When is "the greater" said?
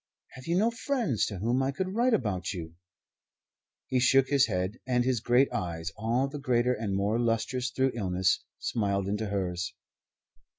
6.27-6.73